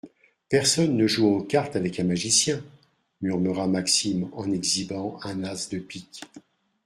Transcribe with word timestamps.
Personne 0.49 0.97
ne 0.97 1.05
joue 1.05 1.27
aux 1.27 1.43
cartes 1.43 1.75
avec 1.75 1.99
un 1.99 2.03
magicien, 2.05 2.63
murmura 3.21 3.67
Maxime 3.67 4.29
en 4.33 4.51
exhibant 4.51 5.19
un 5.21 5.43
as 5.43 5.69
de 5.69 5.77
pique. 5.77 6.21